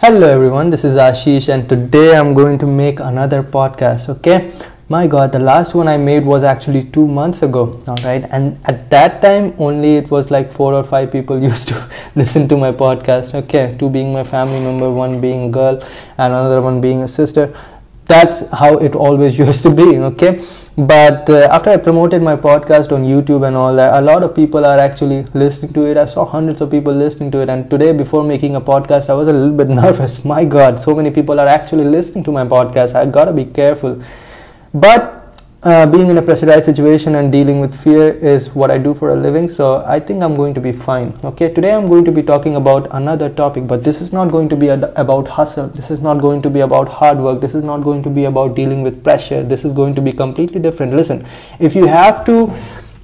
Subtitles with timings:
[0.00, 4.52] Hello everyone, this is Ashish and today I'm going to make another podcast, okay?
[4.88, 8.24] My god, the last one I made was actually 2 months ago, alright?
[8.30, 12.46] And at that time only it was like 4 or 5 people used to listen
[12.46, 13.76] to my podcast, okay?
[13.76, 15.82] Two being my family member, one being a girl
[16.16, 17.52] and another one being a sister.
[18.08, 20.44] That's how it always used to be, okay?
[20.78, 24.32] but uh, after i promoted my podcast on youtube and all that a lot of
[24.32, 25.96] people are actually listening to it.
[25.96, 27.48] I saw hundreds of people listening to it.
[27.50, 30.24] And today before making a podcast i was a little bit nervous.
[30.24, 32.94] My god so many people are actually listening to my podcast.
[32.94, 34.00] I gotta be careful.
[34.72, 35.17] But
[35.64, 39.10] uh, being in a pressurized situation and dealing with fear is what I do for
[39.10, 39.48] a living.
[39.48, 41.18] So I think I'm going to be fine.
[41.24, 44.48] Okay, today I'm going to be talking about another topic, but this is not going
[44.50, 45.66] to be ad- about hustle.
[45.68, 47.40] This is not going to be about hard work.
[47.40, 49.42] This is not going to be about dealing with pressure.
[49.42, 50.94] This is going to be completely different.
[50.94, 51.26] Listen,
[51.58, 52.54] if you have to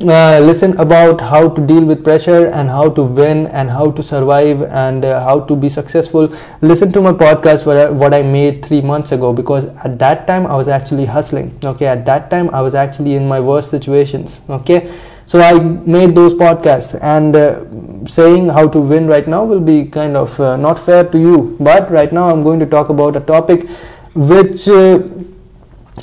[0.01, 4.03] uh, listen about how to deal with pressure and how to win and how to
[4.03, 6.29] survive and uh, how to be successful.
[6.61, 10.27] Listen to my podcast where I, what i made three months ago because at that
[10.27, 11.87] time i was actually hustling okay?
[11.87, 14.93] At that time i was actually in my worst situations okay?
[15.27, 17.65] So i made those podcasts and uh,
[18.07, 21.57] saying how to win right now will be kind of uh, not fair to you.
[21.61, 23.69] But right now i'm going to talk about a topic
[24.15, 25.03] which uh,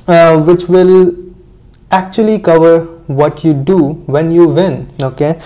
[0.07, 1.13] uh, which will
[1.91, 5.41] actually cover what you do when you win okay?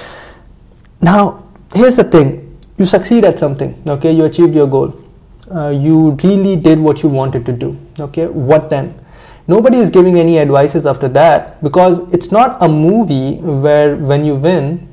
[1.02, 2.58] Now here's the thing.
[2.78, 4.12] You succeed at something okay?
[4.12, 5.02] You achieved your goal.
[5.50, 8.28] Uh, you really did what you wanted to do okay?
[8.28, 9.00] What then?
[9.48, 14.36] Nobody is giving any advices after that because it's not a movie where when you
[14.36, 14.88] win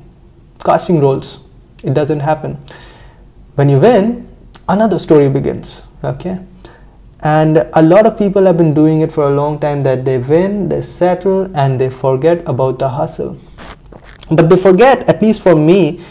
[0.63, 1.39] casting roles
[1.83, 2.57] it doesn't happen.
[3.55, 4.27] When you win
[4.69, 6.39] another story begins okay
[7.23, 10.17] and a lot of people have been doing it for a long time that they
[10.17, 13.39] win they settle and they forget about the hustle.
[14.29, 16.01] But they forget at least for me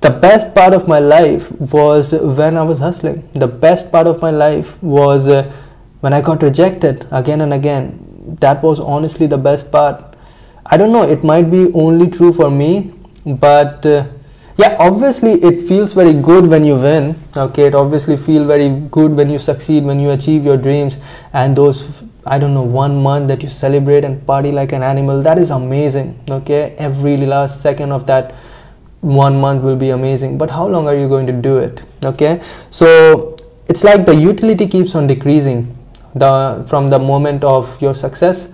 [0.00, 3.28] the best part of my life was when i was hustling.
[3.34, 5.52] The best part of my life was uh,
[6.00, 8.36] when i got rejected again and again.
[8.40, 10.14] That was honestly the best part.
[10.64, 12.94] I don't know it might be only true for me
[13.26, 14.06] but uh,
[14.56, 17.66] yeah obviously it feels very good when you win okay?
[17.66, 20.98] It obviously feel very good when you succeed when you achieve your dreams
[21.32, 21.86] and those
[22.26, 25.50] i don't know one month that you celebrate and party like an animal that is
[25.50, 26.74] amazing okay?
[26.78, 28.34] Every last second of that
[29.00, 30.38] one month will be amazing.
[30.38, 32.42] But how long are you going to do it okay?
[32.70, 33.36] So
[33.68, 35.76] it's like the utility keeps on decreasing
[36.14, 38.48] the from the moment of your success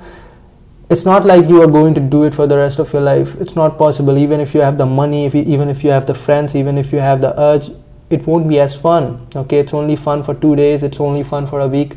[0.88, 3.34] it's not like you are going to do it for the rest of your life.
[3.40, 4.16] It's not possible.
[4.18, 6.78] Even if you have the money if you, even if you have the friends even
[6.78, 7.70] if you have the urge
[8.08, 9.26] it won't be as fun.
[9.34, 10.84] Okay it's only fun for two days.
[10.84, 11.96] It's only fun for a week.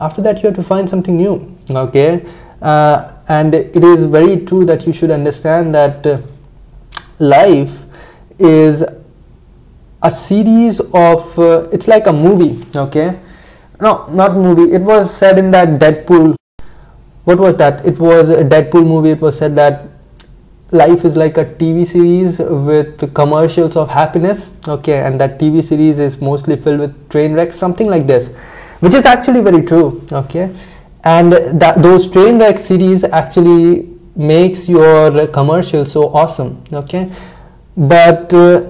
[0.00, 1.56] After that you have to find something new.
[1.68, 2.24] Okay?
[2.62, 6.20] Uh, and it is very true that you should understand that uh,
[7.18, 7.72] life
[8.38, 8.84] is
[10.00, 12.64] a series of uh, it's like a movie.
[12.76, 13.18] Okay?
[13.80, 14.72] No not movie.
[14.72, 16.37] It was said in that deadpool
[17.28, 17.84] what was that?
[17.84, 19.10] It was a deadpool movie.
[19.10, 19.88] It was said that
[20.70, 25.98] life is like a tv series with commercials of happiness okay and that tv series
[25.98, 28.28] is mostly filled with train wrecks something like this
[28.80, 30.54] which is actually very true okay?
[31.04, 37.10] And that those train wreck series actually makes your commercial so awesome okay?
[37.76, 38.68] But uh,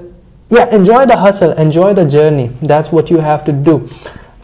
[0.51, 2.49] yeah enjoy the hustle enjoy the journey.
[2.63, 3.91] That's what you have to do.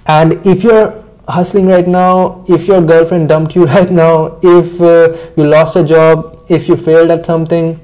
[0.07, 5.17] And if you're hustling right now if your girlfriend dumped you right now if uh,
[5.37, 7.81] you lost a job if you failed at something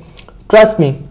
[0.49, 1.07] trust me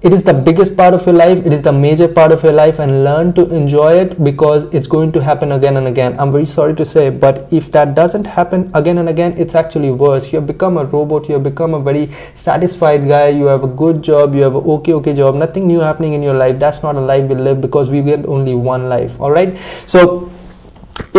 [0.00, 2.52] it is the biggest part of your life it is the major part of your
[2.52, 6.14] life and learn to enjoy it because it's going to happen again and again.
[6.20, 9.90] I'm very sorry to say but if that doesn't happen again and again it's actually
[9.90, 10.32] worse.
[10.32, 13.66] You have become a robot you have become a very satisfied guy you have a
[13.66, 16.60] good job you have a okay okay job nothing new happening in your life.
[16.60, 20.30] That's not a life we live because we get only one life all right so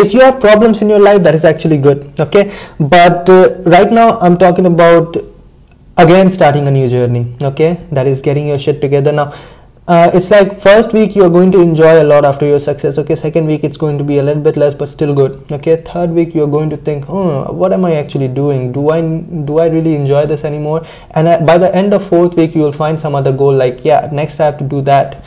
[0.05, 2.53] if you have problems in your life that is actually good okay?
[2.79, 5.17] But uh, right now i'm talking about
[5.97, 7.85] again starting a new journey okay?
[7.91, 9.11] That is getting your shit together.
[9.11, 9.33] Now
[9.87, 13.15] uh, it's like first week you're going to enjoy a lot after your success okay?
[13.15, 15.75] Second week it's going to be a little bit less but still good okay?
[15.77, 18.71] Third week you're going to think oh what am i actually doing?
[18.71, 20.85] Do i do i really enjoy this anymore?
[21.11, 23.83] And uh, by the end of fourth week you will find some other goal like
[23.83, 25.25] yeah next i have to do that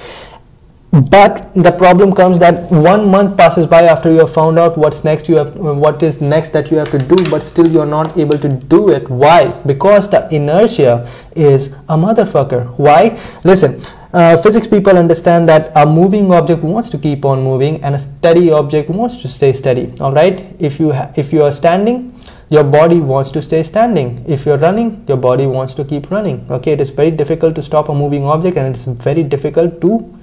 [0.92, 5.04] but the problem comes that one month passes by after you have found out what's
[5.04, 8.14] next you have what is next that you have to do but still you're not
[8.18, 9.08] able to do it.
[9.08, 9.52] Why?
[9.64, 12.76] Because the inertia is a motherfucker.
[12.76, 13.18] Why?
[13.42, 17.94] Listen uh, physics people understand that a moving object wants to keep on moving and
[17.94, 20.54] a steady object wants to stay steady all right?
[20.58, 24.22] If you if you are standing your body wants to stay standing.
[24.28, 26.72] If you're running your body wants to keep running okay?
[26.72, 30.18] It is very difficult to stop a moving object and it's very difficult to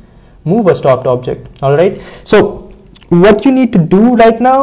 [0.53, 2.41] move a stopped object all right so
[3.09, 4.59] what you need to do right now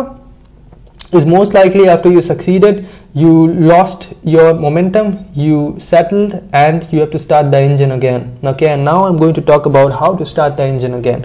[1.13, 7.11] is most likely after you succeeded you lost your momentum you settled and you have
[7.11, 8.69] to start the engine again okay?
[8.69, 11.25] And now i'm going to talk about how to start the engine again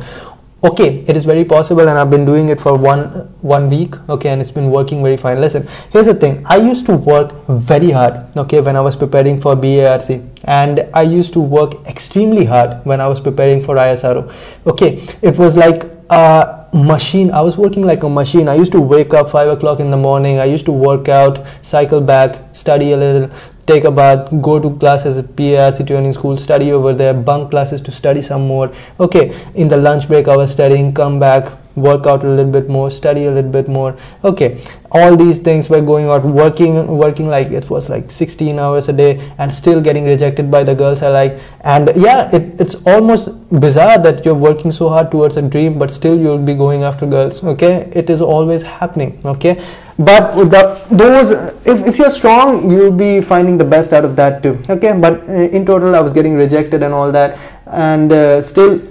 [0.63, 3.04] okay it is very possible and i've been doing it for one
[3.42, 5.42] one week okay and it's been working very fine.
[5.42, 6.46] Listen here's the thing.
[6.46, 10.10] I used to work very hard okay when i was preparing for barc
[10.44, 14.31] and i used to work extremely hard when i was preparing for isro
[14.68, 17.31] okay it was like a machine.
[17.31, 18.48] I was working like a machine.
[18.48, 20.40] I used to wake up five o'clock in the morning.
[20.40, 23.30] I used to work out cycle back study a little
[23.72, 27.92] take a bath, go to classes BARC training school, study over there, bunk classes to
[27.92, 28.74] study some more.
[29.00, 29.26] Okay,
[29.56, 32.92] in the lunch break I was studying, come back, work out a little bit more,
[32.92, 33.98] study a little bit more.
[34.24, 38.90] Okay, all these things were going on, working, working like it was like 16 hours
[38.90, 41.40] a day, and still getting rejected by the girls I like.
[41.62, 43.30] And yeah, it, it's almost
[43.60, 47.06] bizarre that you're working so hard towards a dream, but still you'll be going after
[47.06, 47.44] girls.
[47.44, 49.22] Okay, it is always happening.
[49.26, 49.64] Okay
[50.06, 51.31] but the those
[51.65, 54.94] if, if you're strong you'll be finding the best out of that too okay?
[55.00, 57.38] But uh, in total i was getting rejected and all that.
[57.68, 58.81] And uh, still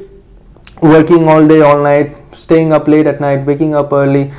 [0.82, 4.32] working all day all night staying up late at night waking up early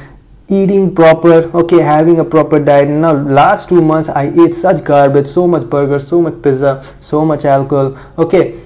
[0.47, 2.89] eating proper okay having a proper diet.
[2.89, 7.25] Now last two months i ate such garbage so much burger so much pizza so
[7.25, 8.59] much alcohol okay?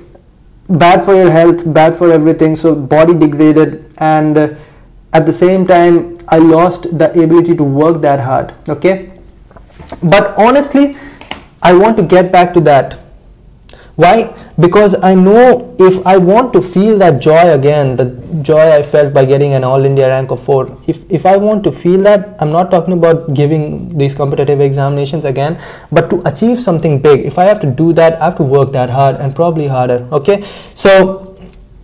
[0.68, 3.94] Bad for your health bad for everything so body degraded.
[3.98, 4.56] And uh,
[5.18, 5.96] at the same time
[6.28, 8.54] I lost the ability to work that hard.
[8.68, 9.12] Okay,
[10.04, 10.96] but honestly,
[11.62, 13.00] I want to get back to that.
[13.96, 14.16] Why?
[14.60, 18.06] Because I know if I want to feel that joy again, the
[18.42, 21.64] joy I felt by getting an All India rank of 4, if, if I want
[21.66, 26.60] to feel that, I'm not talking about giving these competitive examinations again, but to achieve
[26.60, 29.36] something big, if I have to do that, I have to work that hard and
[29.36, 30.08] probably harder.
[30.12, 31.25] Okay, so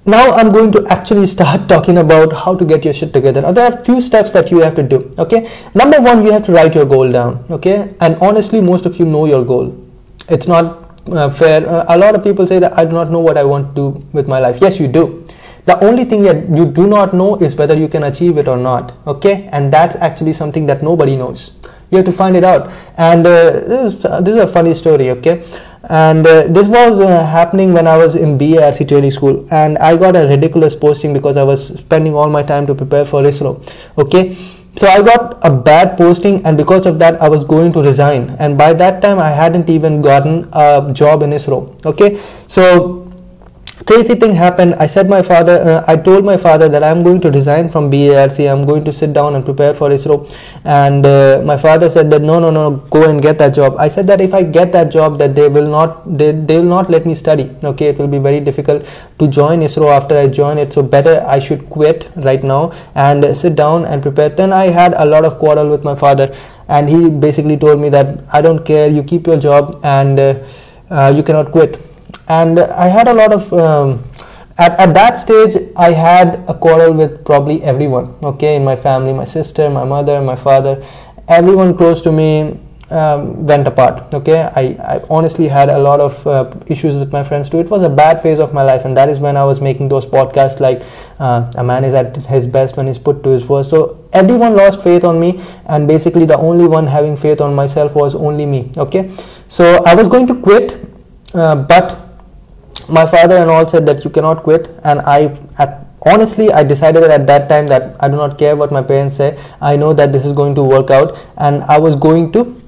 [0.06, 3.42] now I'm going to actually start talking about how to get your shit together.
[3.42, 5.14] Now there are a few steps that you have to do.
[5.20, 7.46] Okay, number one, you have to write your goal down.
[7.50, 9.78] Okay, and honestly, most of you know your goal.
[10.28, 11.68] It's not uh, fair.
[11.68, 13.76] Uh, a lot of people say that I do not know what I want to
[13.76, 14.58] do with my life.
[14.60, 15.24] Yes, you do.
[15.66, 18.58] The only thing that you do not know is whether you can achieve it or
[18.58, 18.94] not.
[19.06, 21.52] Okay, and that's actually something that nobody knows.
[21.92, 22.72] You have to find it out.
[22.98, 25.12] And uh, this, is, this is a funny story.
[25.12, 25.44] Okay
[25.90, 29.98] and uh, this was uh, happening when I was in BARC training school and I
[29.98, 33.68] got a ridiculous posting because I was spending all my time to prepare for ISRO
[33.98, 34.36] okay?
[34.78, 38.36] So I got a bad posting and because of that I was going to resign.
[38.40, 42.22] And by that time I hadn't even gotten a job in ISRO okay?
[42.48, 43.01] So
[43.86, 44.76] crazy thing happened.
[44.76, 47.90] I said my father uh, i told my father that i'm going to resign from
[47.90, 50.30] barc i'm going to sit down and prepare for isro.
[50.64, 53.76] And uh, my father said that no no no go and get that job.
[53.80, 56.72] I said that if i get that job that they will not they, they will
[56.76, 57.50] not let me study.
[57.64, 58.86] Okay it will be very difficult
[59.20, 60.74] to join isro after i join it.
[60.74, 64.30] So better i should quit right now and sit down and prepare.
[64.30, 66.36] Then i had a lot of quarrel with my father.
[66.68, 68.90] And he basically told me that i don't care.
[68.90, 70.36] You keep your job and uh,
[70.90, 71.91] uh, you cannot quit
[72.40, 74.04] and I had a lot of um,
[74.58, 78.56] at, at that stage I had a quarrel with probably everyone okay?
[78.56, 80.86] In my family my sister my mother my father.
[81.28, 84.50] Everyone close to me um, went apart okay?
[84.56, 84.62] I,
[84.94, 87.60] I honestly had a lot of uh, issues with my friends too.
[87.60, 89.90] It was a bad phase of my life and that is when I was making
[89.90, 90.84] those podcasts like
[91.20, 93.70] uh, a man is at his best when he's put to his worst.
[93.70, 97.96] So everyone lost faith on me and basically the only one having faith on myself
[97.96, 99.12] was only me okay?
[99.50, 100.80] So I was going to quit
[101.34, 102.11] uh, but
[102.92, 107.04] my father and all said that you cannot quit and I at, honestly I decided
[107.04, 109.40] at that time that I do not care what my parents say.
[109.62, 112.62] I know that this is going to work out and I was going to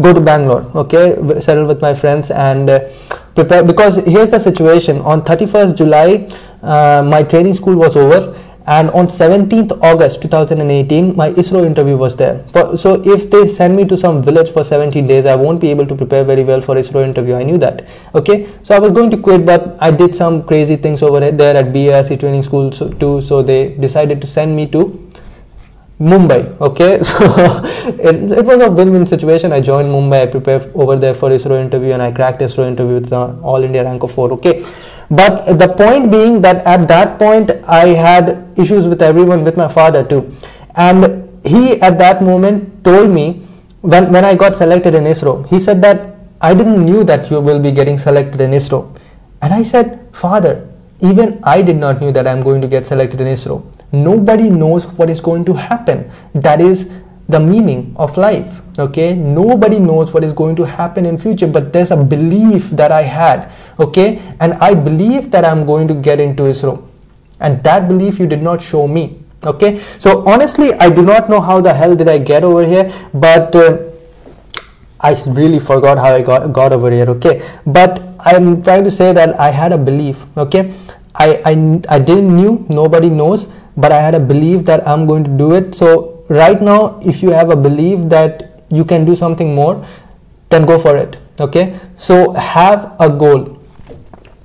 [0.00, 2.88] go to Bangalore okay settle with my friends and uh,
[3.34, 5.00] prepare because here's the situation.
[5.00, 6.28] On 31st July
[6.62, 8.36] uh, my training school was over
[8.76, 13.74] and on 17th August 2018 my ISRO interview was there for, so if they send
[13.74, 16.60] me to some village for 17 days I won't be able to prepare very well
[16.60, 19.90] for ISRO interview I knew that okay so I was going to quit but I
[19.90, 24.20] did some crazy things over there at BARC training school so, too so they decided
[24.20, 25.08] to send me to
[26.00, 26.60] Mumbai.
[26.60, 27.16] Okay, so
[27.98, 29.52] it, it was a win-win situation.
[29.52, 30.22] I joined Mumbai.
[30.22, 33.64] I prepared over there for ISRO interview, and I cracked ISRO interview with the All
[33.64, 34.32] India rank of four.
[34.34, 34.62] Okay,
[35.10, 39.68] but the point being that at that point I had issues with everyone, with my
[39.68, 40.34] father too,
[40.76, 43.46] and he at that moment told me
[43.80, 47.40] when when I got selected in ISRO, he said that I didn't knew that you
[47.40, 48.94] will be getting selected in ISRO,
[49.40, 50.68] and I said, Father,
[51.00, 53.64] even I did not knew that I'm going to get selected in ISRO.
[53.92, 56.10] Nobody knows what is going to happen.
[56.34, 56.90] That is
[57.28, 59.12] the meaning of life okay?
[59.14, 63.02] Nobody knows what is going to happen in future but there's a belief that i
[63.02, 64.20] had okay?
[64.40, 66.86] And i believe that i'm going to get into isro
[67.40, 69.22] and that belief you did not show me.
[69.44, 69.78] Okay?
[69.98, 73.54] So honestly i do not know how the hell did i get over here but
[73.54, 73.78] uh,
[75.00, 77.48] I really forgot how I got, got over here okay?
[77.66, 80.74] But I'm trying to say that I had a belief okay?
[81.14, 85.22] I, I, I didn't knew nobody knows but I had a belief that I'm going
[85.22, 85.76] to do it.
[85.76, 89.86] So right now if you have a belief that you can do something more
[90.48, 91.78] then go for it okay?
[91.96, 93.57] So have a goal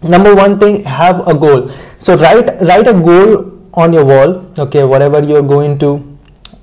[0.03, 1.69] number one thing have a goal.
[1.99, 5.91] So write write a goal on your wall okay whatever you're going to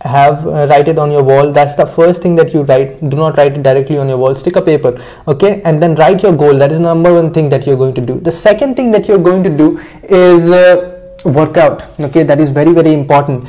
[0.03, 1.53] have uh, write it on your wall.
[1.53, 3.01] That's the first thing that you write.
[3.09, 4.35] Do not write it directly on your wall.
[4.35, 6.57] Stick a paper okay and then write your goal.
[6.57, 8.21] That is number one thing that you're going to do.
[8.21, 12.73] The second thing that you're going to do is uh, workout okay that is very
[12.73, 13.47] very important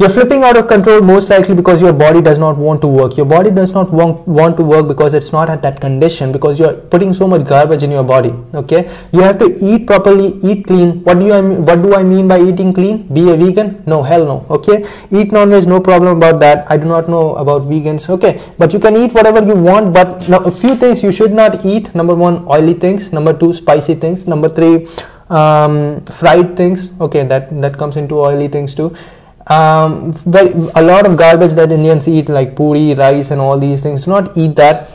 [0.00, 3.18] you're flipping out of control most likely because your body does not want to work.
[3.18, 6.58] Your body does not want, want to work because it's not at that condition because
[6.58, 8.30] you're putting so much garbage in your body.
[8.54, 11.04] Okay, you have to eat properly, eat clean.
[11.04, 13.12] What do you I mean, what do I mean by eating clean?
[13.12, 13.82] Be a vegan?
[13.86, 14.46] No, hell no.
[14.48, 16.64] Okay, eat non-veg, no problem about that.
[16.70, 18.08] I do not know about vegans.
[18.08, 19.92] Okay, but you can eat whatever you want.
[19.92, 21.94] But now a few things you should not eat.
[21.94, 23.12] Number one, oily things.
[23.12, 24.26] Number two, spicy things.
[24.26, 24.88] Number three,
[25.28, 26.90] um, fried things.
[26.98, 28.96] Okay, that that comes into oily things too
[29.50, 30.14] um,
[30.76, 34.04] a lot of garbage that Indians eat like puri, rice and all these things.
[34.04, 34.90] Do not eat that.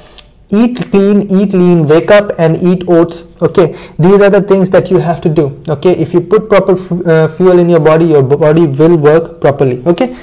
[0.50, 3.24] Eat clean, eat lean, wake up and eat oats.
[3.42, 5.62] Okay, these are the things that you have to do.
[5.68, 6.74] Okay, if you put proper
[7.10, 9.84] uh, fuel in your body, your body will work properly.
[9.86, 10.16] Okay,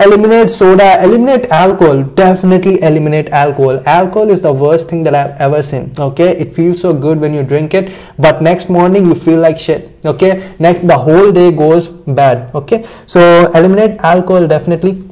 [0.00, 3.80] eliminate soda eliminate alcohol definitely eliminate alcohol.
[3.86, 6.36] Alcohol is the worst thing that i've ever seen okay?
[6.36, 9.92] It feels so good when you drink it but next morning you feel like shit
[10.04, 10.52] okay?
[10.58, 12.84] Next the whole day goes bad okay?
[13.06, 15.08] So eliminate alcohol definitely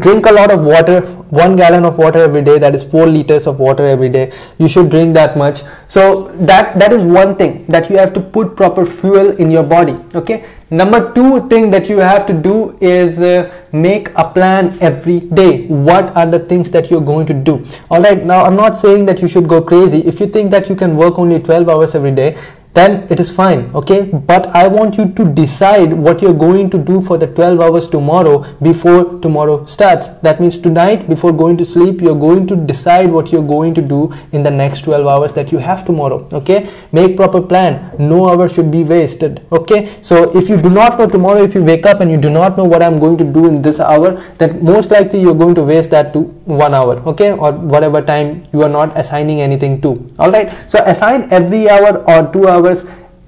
[0.00, 1.00] drink a lot of water
[1.34, 4.32] one gallon of water every day that is four liters of water every day.
[4.58, 5.62] You should drink that much.
[5.88, 9.64] So that that is one thing that you have to put proper fuel in your
[9.64, 10.44] body okay?
[10.70, 15.66] Number two thing that you have to do is uh, make a plan every day.
[15.66, 17.64] What are the things that you're going to do?
[17.90, 20.00] All right now i'm not saying that you should go crazy.
[20.00, 22.36] If you think that you can work only 12 hours every day
[22.74, 24.02] then it is fine okay?
[24.30, 27.88] But i want you to decide what you're going to do for the 12 hours
[27.88, 30.08] tomorrow before tomorrow starts.
[30.26, 33.82] That means tonight before going to sleep you're going to decide what you're going to
[33.82, 36.68] do in the next 12 hours that you have tomorrow okay?
[36.92, 37.94] Make proper plan.
[37.98, 39.94] No hour should be wasted okay?
[40.02, 42.56] So if you do not know tomorrow if you wake up and you do not
[42.56, 45.62] know what i'm going to do in this hour then most likely you're going to
[45.62, 47.32] waste that to one hour okay?
[47.32, 51.98] Or whatever time you are not assigning anything to all right so assign every hour
[52.10, 52.63] or two hours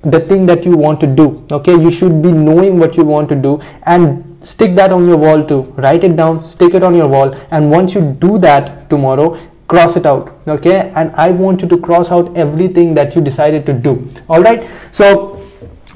[0.03, 1.73] the thing that you want to do okay?
[1.75, 5.45] You should be knowing what you want to do and stick that on your wall
[5.45, 5.63] too.
[5.77, 9.39] Write it down stick it on your wall and once you do that tomorrow
[9.69, 10.93] cross it out okay?
[10.95, 14.69] And i want you to cross out everything that you decided to do all right?
[14.93, 15.43] So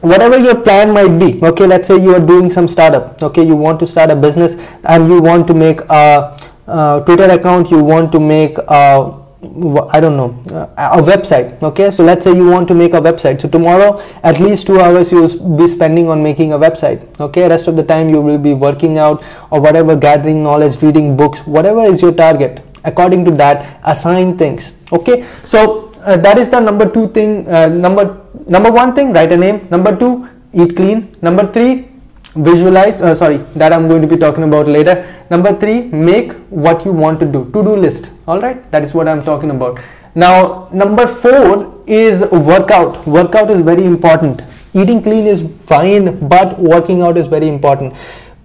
[0.00, 1.66] whatever your plan might be okay?
[1.66, 3.44] Let's say you are doing some startup okay?
[3.44, 7.70] You want to start a business and you want to make a uh, Twitter account,
[7.70, 10.36] you want to make a I don't know.
[10.76, 11.90] A website okay?
[11.90, 13.40] So let's say you want to make a website.
[13.40, 17.48] So tomorrow at least two hours you will be spending on making a website okay?
[17.48, 21.46] Rest of the time you will be working out or whatever gathering knowledge reading books
[21.46, 22.62] whatever is your target.
[22.84, 25.26] According to that assign things okay?
[25.46, 29.38] So uh, that is the number two thing uh, number number one thing write a
[29.38, 29.66] name.
[29.70, 31.16] Number two eat clean.
[31.22, 31.89] Number three
[32.34, 34.94] visualize uh, sorry that i'm going to be talking about later.
[35.30, 37.44] Number three make what you want to do.
[37.52, 38.10] To-do list.
[38.26, 38.70] All right?
[38.70, 39.80] That is what i'm talking about.
[40.14, 43.06] Now number four is workout.
[43.06, 44.42] Workout is very important.
[44.74, 47.94] Eating clean is fine but working out is very important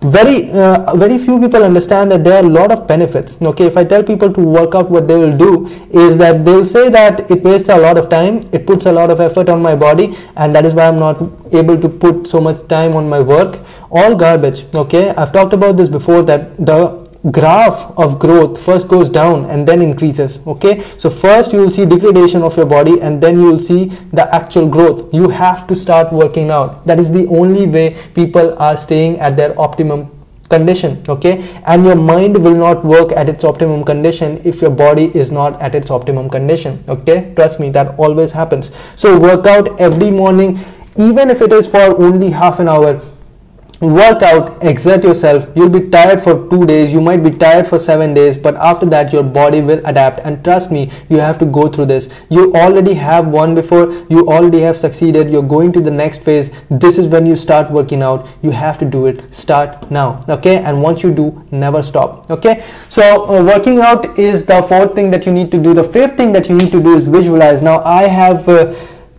[0.01, 3.37] very uh, very few people understand that there are a lot of benefits.
[3.41, 6.65] Okay if i tell people to work out what they will do is that they'll
[6.65, 9.61] say that it wastes a lot of time it puts a lot of effort on
[9.61, 11.17] my body and that is why i'm not
[11.53, 13.59] able to put so much time on my work.
[13.89, 15.09] All garbage okay?
[15.11, 19.81] I've talked about this before that the graph of growth first goes down and then
[19.81, 20.81] increases okay?
[20.97, 24.33] So first you will see degradation of your body and then you will see the
[24.33, 25.13] actual growth.
[25.13, 26.85] You have to start working out.
[26.85, 30.11] That is the only way people are staying at their optimum
[30.49, 31.59] condition okay?
[31.65, 35.59] And your mind will not work at its optimum condition if your body is not
[35.61, 37.33] at its optimum condition okay?
[37.35, 38.71] Trust me that always happens.
[38.95, 40.59] So work out every morning
[40.97, 43.01] even if it is for only half an hour
[43.81, 45.47] work out exert yourself.
[45.55, 46.93] You'll be tired for two days.
[46.93, 50.19] You might be tired for seven days but after that your body will adapt.
[50.19, 52.09] And trust me you have to go through this.
[52.29, 53.91] You already have won before.
[54.09, 55.29] You already have succeeded.
[55.29, 56.51] You're going to the next phase.
[56.69, 58.27] This is when you start working out.
[58.41, 59.33] You have to do it.
[59.33, 60.57] Start now okay?
[60.57, 62.63] And once you do never stop okay?
[62.89, 65.73] So uh, working out is the fourth thing that you need to do.
[65.73, 67.61] The fifth thing that you need to do is visualize.
[67.61, 68.73] Now i have uh,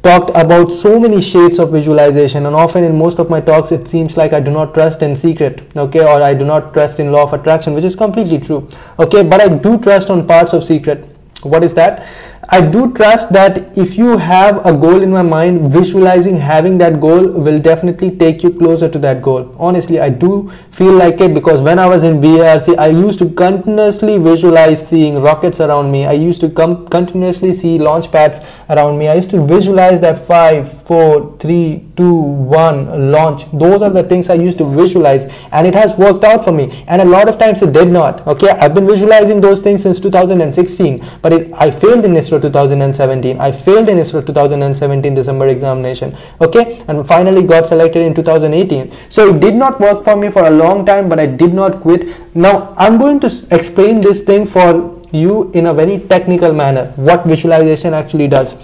[0.06, 3.88] talked about so many shades of visualization and often in most of my talks it
[3.88, 7.10] seems like I do not trust in secret okay or I do not trust in
[7.10, 8.68] law of attraction which is completely true
[9.00, 11.04] okay but I do trust on parts of secret.
[11.42, 12.06] What is that
[12.48, 17.00] I do trust that if you have a goal in my mind, visualizing having that
[17.00, 19.52] goal will definitely take you closer to that goal.
[19.58, 23.30] Honestly, I do feel like it because when I was in BARC, I used to
[23.30, 26.06] continuously visualize seeing rockets around me.
[26.06, 29.08] I used to com- continuously see launch pads around me.
[29.08, 33.50] I used to visualize that five, four, three, two, one launch.
[33.52, 36.84] Those are the things I used to visualize, and it has worked out for me.
[36.86, 38.24] And a lot of times it did not.
[38.26, 43.40] Okay, I've been visualizing those things since 2016, but it, I failed in ISRO 2017
[43.40, 46.80] i failed in isro 2017 december examination okay?
[46.88, 50.50] And finally got selected in 2018 so it did not work for me for a
[50.50, 52.08] long time but i did not quit.
[52.34, 57.24] Now i'm going to explain this thing for you in a very technical manner what
[57.24, 58.54] visualization actually does.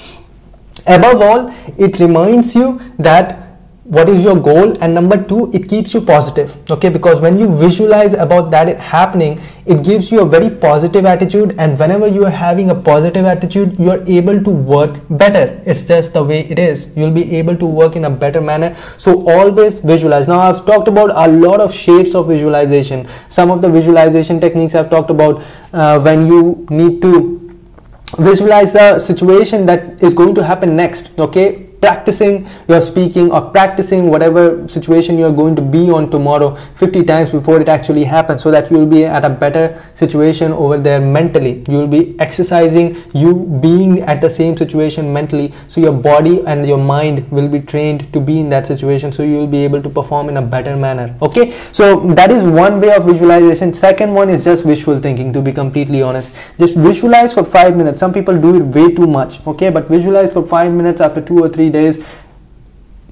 [0.87, 3.42] Above all it reminds you that
[3.85, 4.77] what is your goal?
[4.81, 6.89] And number two it keeps you positive okay?
[6.89, 11.57] Because when you visualize about that happening it gives you a very positive attitude.
[11.59, 15.61] And whenever you are having a positive attitude you are able to work better.
[15.67, 16.93] It's just the way it is.
[16.97, 18.77] You'll be able to work in a better manner.
[18.99, 20.29] So always visualize.
[20.29, 23.09] Now i've talked about a lot of shades of visualization.
[23.31, 27.39] Some of the visualization techniques i've talked about uh, when you need to
[28.19, 34.09] visualize the situation that is going to happen next okay practicing your speaking or practicing
[34.09, 38.51] whatever situation you're going to be on tomorrow 50 times before it actually happens so
[38.51, 41.65] that you'll be at a better situation over there mentally.
[41.69, 45.53] You'll be exercising you being at the same situation mentally.
[45.69, 49.23] So your body and your mind will be trained to be in that situation so
[49.23, 51.15] you'll be able to perform in a better manner.
[51.21, 51.53] Okay?
[51.73, 53.75] So that is one way of visualization.
[53.75, 56.35] Second one is just visual thinking to be completely honest.
[56.59, 58.01] Just visualize for 5 minutes.
[58.01, 59.71] Some people do it way too much okay?
[59.71, 62.03] But visualize for 5 minutes after 2 or 3 days.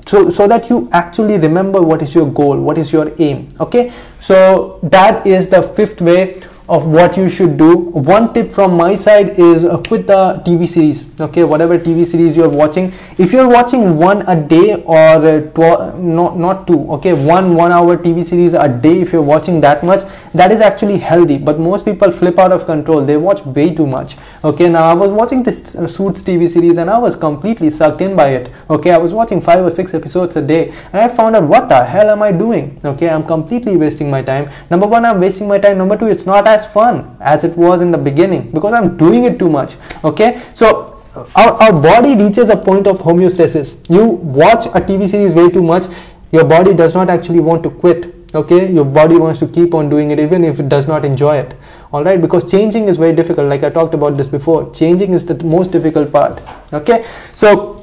[0.07, 3.93] So so that you actually remember what is your goal what is your aim okay?
[4.19, 6.40] So that is the fifth way
[6.71, 7.75] of what you should do.
[8.11, 11.43] One tip from my side is uh, quit the tv series okay?
[11.43, 12.93] Whatever tv series you're watching.
[13.19, 17.13] If you're watching one a day or uh, tw- not not two okay?
[17.13, 20.99] One one hour tv series a day if you're watching that much that is actually
[20.99, 21.39] healthy.
[21.39, 23.04] But most people flip out of control.
[23.04, 24.69] They watch way too much okay?
[24.69, 28.15] Now i was watching this uh, suits tv series and i was completely sucked in
[28.17, 28.93] by it okay?
[28.93, 31.85] I was watching five or six episodes a day and i found out what the
[31.85, 32.80] hell am i doing?
[32.85, 34.50] Okay i'm completely wasting my time.
[34.71, 35.78] Number one i'm wasting my time.
[35.78, 39.25] Number two it's not as fun as it was in the beginning because i'm doing
[39.25, 40.42] it too much okay?
[40.54, 41.02] So
[41.34, 43.88] our, our body reaches a point of homeostasis.
[43.90, 45.84] You watch a tv series way too much
[46.32, 48.73] your body does not actually want to quit okay?
[48.73, 51.56] Your body wants to keep on doing it even if it does not enjoy it
[51.92, 54.73] all right because changing is very difficult like i talked about this before.
[54.73, 56.40] Changing is the most difficult part
[56.73, 57.04] okay?
[57.34, 57.79] So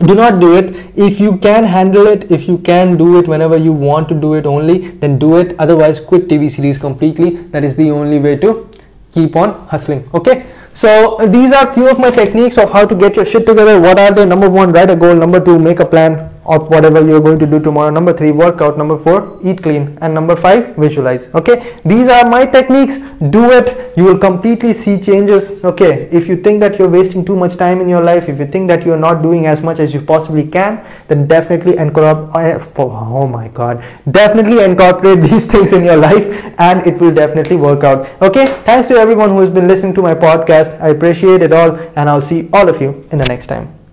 [0.00, 0.74] do not do it.
[0.96, 4.34] If you can handle it if you can do it whenever you want to do
[4.34, 5.54] it only then do it.
[5.58, 7.30] Otherwise quit tv series completely.
[7.54, 8.68] That is the only way to
[9.12, 10.08] keep on hustling.
[10.14, 10.46] Okay?
[10.74, 13.80] So these are few of my techniques of how to get your shit together.
[13.80, 15.14] What are they number one write a goal.
[15.14, 17.90] Number two make a plan of whatever you're going to do tomorrow.
[17.90, 18.76] Number three workout.
[18.76, 19.98] Number four eat clean.
[20.00, 21.28] And number five visualize.
[21.34, 21.78] Okay?
[21.84, 22.98] These are my techniques.
[23.30, 23.96] Do it.
[23.96, 25.64] You will completely see changes.
[25.64, 26.08] Okay?
[26.10, 28.68] If you think that you're wasting too much time in your life if you think
[28.68, 33.26] that you're not doing as much as you possibly can then definitely incorporate eh, oh
[33.26, 33.84] my god.
[34.10, 36.24] Definitely incorporate these things in your life
[36.58, 38.08] and it will definitely work out.
[38.22, 38.46] Okay?
[38.46, 40.80] Thanks to everyone who has been listening to my podcast.
[40.80, 43.81] I appreciate it all and i'll see all of you in the next time